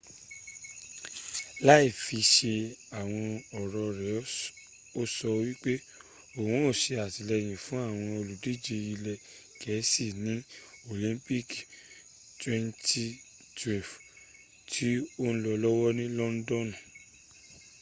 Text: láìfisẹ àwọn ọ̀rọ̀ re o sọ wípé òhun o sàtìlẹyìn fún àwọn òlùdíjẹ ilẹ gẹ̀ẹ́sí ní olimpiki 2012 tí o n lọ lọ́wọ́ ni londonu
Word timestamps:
láìfisẹ 1.65 2.53
àwọn 2.99 3.25
ọ̀rọ̀ 3.61 3.87
re 3.99 4.13
o 4.99 5.01
sọ 5.15 5.29
wípé 5.43 5.73
òhun 6.39 6.61
o 6.69 6.71
sàtìlẹyìn 6.81 7.61
fún 7.63 7.81
àwọn 7.87 8.07
òlùdíjẹ 8.19 8.77
ilẹ 8.93 9.13
gẹ̀ẹ́sí 9.61 10.05
ní 10.23 10.35
olimpiki 10.91 11.59
2012 12.39 13.97
tí 14.71 14.89
o 15.23 15.25
n 15.33 15.35
lọ 15.43 15.53
lọ́wọ́ 15.63 15.89
ni 15.97 16.05
londonu 16.17 16.75